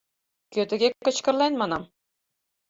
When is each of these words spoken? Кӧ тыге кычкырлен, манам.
Кӧ 0.53 0.61
тыге 0.69 0.87
кычкырлен, 1.05 1.53
манам. 1.57 1.83